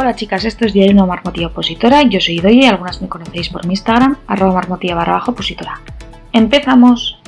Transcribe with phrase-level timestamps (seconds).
[0.00, 2.04] Hola chicas, esto es Diario Una Marmotilla Opositora.
[2.04, 5.80] Yo soy Doye y algunas me conocéis por mi Instagram, arroba marmotilla barra baja opositora.
[6.32, 7.20] Empezamos.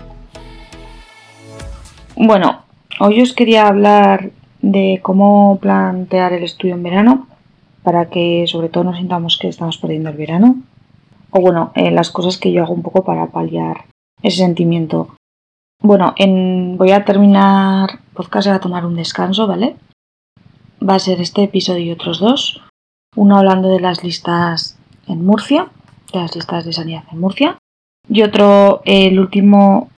[2.14, 2.62] Bueno,
[3.00, 4.30] hoy os quería hablar
[4.62, 7.26] de cómo plantear el estudio en verano
[7.82, 10.62] para que sobre todo no sintamos que estamos perdiendo el verano.
[11.32, 13.86] O bueno, eh, las cosas que yo hago un poco para paliar
[14.22, 15.08] ese sentimiento.
[15.82, 16.78] Bueno, en...
[16.78, 19.74] voy a terminar podcast a tomar un descanso, ¿vale?
[20.82, 22.62] Va a ser este episodio y otros dos.
[23.16, 25.68] Uno hablando de las listas en Murcia,
[26.12, 27.58] de las listas de sanidad en Murcia.
[28.08, 29.90] Y otro, el último,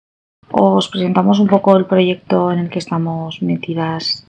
[0.51, 4.25] os presentamos un poco el proyecto en el que estamos metidas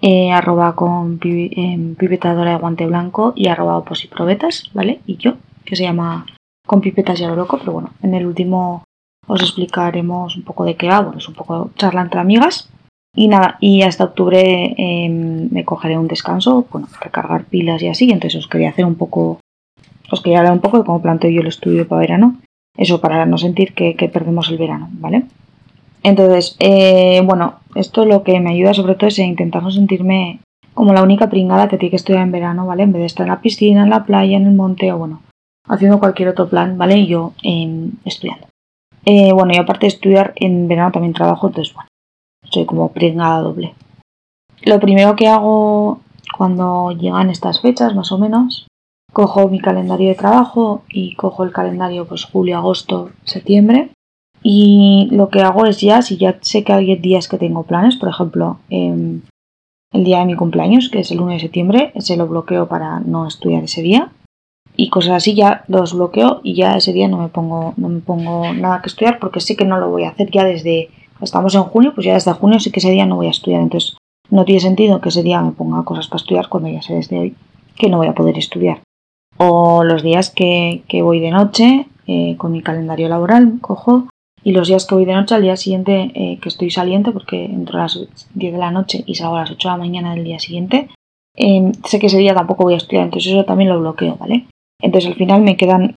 [0.00, 5.00] eh, arroba con pipetadora de guante blanco y arroba oposiprobetas, ¿vale?
[5.06, 6.26] Y yo, que se llama
[6.66, 8.82] con pipetas ya lo loco, pero bueno, en el último
[9.28, 12.71] os explicaremos un poco de qué va, es un poco charla entre amigas.
[13.14, 18.10] Y nada, y hasta octubre em, me cogeré un descanso, bueno, recargar pilas y así,
[18.10, 19.40] entonces os quería hacer un poco,
[20.10, 22.40] os quería hablar un poco de cómo planteo yo el estudio para verano,
[22.76, 25.24] eso para no sentir que perdemos el verano, ¿vale?
[26.02, 30.40] Entonces, eh, bueno, esto lo que me ayuda sobre todo es intentar no sentirme
[30.74, 32.82] como la única pringada que tiene que estudiar en verano, ¿vale?
[32.82, 35.22] En vez de estar en la piscina, en la playa, en el monte o bueno,
[35.68, 36.98] haciendo cualquier otro plan, ¿vale?
[36.98, 38.46] Y yo em, estudiando.
[39.04, 41.88] Eh, bueno, y aparte de estudiar, en verano también trabajo, entonces bueno,
[42.52, 43.74] soy como pringada doble.
[44.64, 46.00] Lo primero que hago
[46.36, 48.66] cuando llegan estas fechas, más o menos,
[49.12, 53.90] cojo mi calendario de trabajo y cojo el calendario pues julio, agosto, septiembre
[54.42, 57.96] y lo que hago es ya, si ya sé que hay días que tengo planes,
[57.96, 59.22] por ejemplo, em,
[59.92, 63.00] el día de mi cumpleaños, que es el 1 de septiembre, se lo bloqueo para
[63.00, 64.10] no estudiar ese día.
[64.74, 68.00] Y cosas así ya los bloqueo y ya ese día no me pongo, no me
[68.00, 70.88] pongo nada que estudiar porque sé que no lo voy a hacer ya desde,
[71.24, 73.62] estamos en junio, pues ya desde junio sé que ese día no voy a estudiar.
[73.62, 73.96] Entonces
[74.30, 77.18] no tiene sentido que ese día me ponga cosas para estudiar cuando ya sé desde
[77.18, 77.34] hoy
[77.76, 78.80] que no voy a poder estudiar.
[79.38, 84.08] O los días que, que voy de noche eh, con mi calendario laboral, cojo
[84.44, 87.44] y los días que voy de noche, al día siguiente eh, que estoy saliente, porque
[87.44, 87.98] entro a las
[88.34, 90.88] 10 de la noche y salgo a las 8 de la mañana del día siguiente,
[91.36, 94.46] em, sé que ese día tampoco voy a estudiar, entonces eso también lo bloqueo, ¿vale?
[94.80, 95.94] Entonces al final me quedan,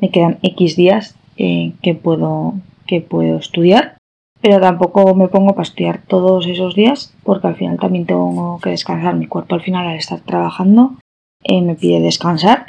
[0.00, 2.54] me quedan X días eh, que, puedo,
[2.86, 3.95] que puedo estudiar,
[4.40, 8.70] pero tampoco me pongo para estudiar todos esos días, porque al final también tengo que
[8.70, 9.14] descansar.
[9.16, 10.94] Mi cuerpo al final al estar trabajando
[11.42, 12.66] eh, me pide descansar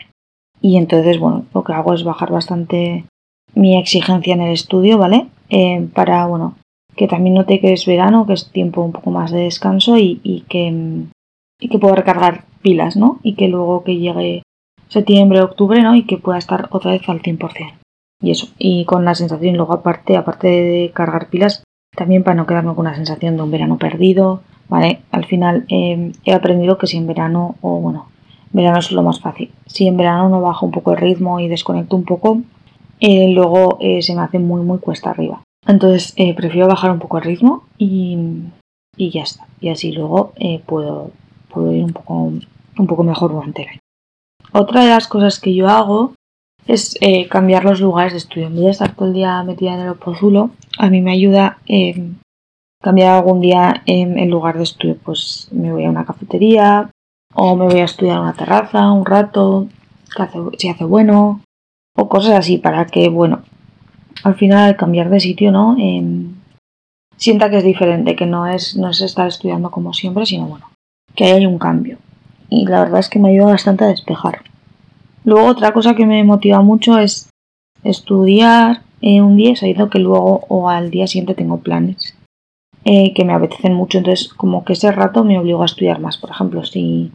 [0.61, 3.05] y entonces, bueno, lo que hago es bajar bastante
[3.53, 5.27] mi exigencia en el estudio, ¿vale?
[5.49, 6.55] Eh, para, bueno,
[6.95, 10.43] que también note que es verano, que es tiempo un poco más de descanso y,
[10.49, 11.05] que,
[11.59, 13.19] y que puedo recargar pilas, ¿no?
[13.23, 14.43] Y que luego que llegue
[14.89, 15.95] septiembre, octubre, ¿no?
[15.95, 17.73] Y que pueda estar otra vez al 100%.
[18.21, 21.63] Y eso, y con la sensación, luego aparte, aparte de cargar pilas,
[21.95, 25.01] también para no quedarme con la sensación de un verano perdido, ¿vale?
[25.11, 28.07] Al final eh, he aprendido que si en verano, o bueno,
[28.51, 29.51] verano es lo más fácil.
[29.65, 32.41] Si en verano no bajo un poco el ritmo y desconecto un poco,
[32.99, 35.41] eh, luego eh, se me hace muy muy cuesta arriba.
[35.65, 38.17] Entonces eh, prefiero bajar un poco el ritmo y,
[38.95, 39.47] y ya está.
[39.59, 40.33] Y así luego
[40.65, 41.11] puedo,
[41.49, 43.79] puedo ir un poco, un poco mejor durante el año.
[44.53, 46.13] Otra de las cosas que yo hago
[46.67, 46.97] es
[47.29, 48.47] cambiar los lugares de estudio.
[48.47, 51.59] En vez de estar todo el día metida en el opozulo, a mí me ayuda
[52.81, 54.97] cambiar algún día en el lugar de estudio.
[55.03, 56.89] Pues me voy a una cafetería
[57.33, 59.67] o me voy a estudiar en una terraza un rato,
[60.57, 61.41] si hace bueno,
[61.95, 63.41] o cosas así para que, bueno,
[64.23, 65.75] al final al cambiar de sitio, ¿no?
[65.79, 66.35] Em,
[67.17, 70.69] sienta que es diferente, que no es, no es estar estudiando como siempre, sino bueno,
[71.15, 71.97] que hay un cambio.
[72.49, 74.41] Y la verdad es que me ayuda bastante a despejar.
[75.27, 77.29] Luego otra cosa que me motiva mucho es
[77.83, 82.15] estudiar eh, un día sabiendo que luego o al día siguiente tengo planes
[82.85, 83.97] eh, que me apetecen mucho.
[83.97, 86.17] Entonces como que ese rato me obligo a estudiar más.
[86.17, 87.11] Por ejemplo, si,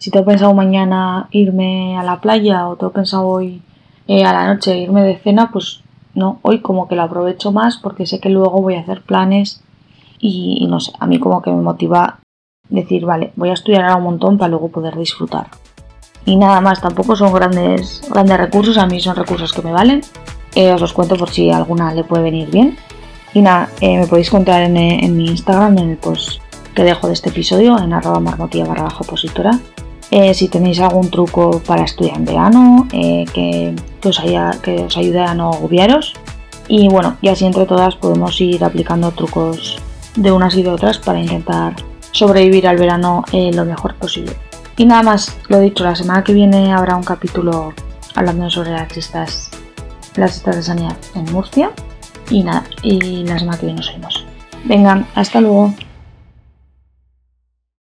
[0.00, 3.62] si tengo pensado mañana irme a la playa o tengo pensado hoy
[4.08, 7.76] eh, a la noche irme de cena, pues no, hoy como que lo aprovecho más
[7.76, 9.62] porque sé que luego voy a hacer planes
[10.18, 12.18] y, no sé, a mí como que me motiva
[12.68, 15.46] decir, vale, voy a estudiar ahora un montón para luego poder disfrutar.
[16.24, 20.02] Y nada más, tampoco son grandes, grandes recursos, a mí son recursos que me valen.
[20.54, 22.76] Eh, os los cuento por si alguna le puede venir bien.
[23.34, 26.40] Y nada, eh, me podéis contar en, mi Instagram, en el post
[26.74, 29.58] que dejo de este episodio, en arroba marmotilla barra bajo opositora,
[30.32, 33.74] si tenéis algún truco para estudiar en verano, que
[34.04, 34.20] que os,
[34.62, 36.14] que os ayude a no agobiaros.
[36.68, 39.78] Y bueno, y así entre todas podemos ir aplicando trucos
[40.16, 41.74] de unas y de otras para intentar
[42.12, 44.32] sobrevivir al verano eh, lo mejor posible.
[44.76, 47.72] Y nada más, lo dicho, la semana que viene habrá un capítulo
[48.14, 49.50] hablando sobre las listas,
[50.16, 51.70] las listas de sanidad en Murcia.
[52.30, 54.26] Y nada, y la semana que viene nos vemos.
[54.64, 55.74] Vengan, hasta luego.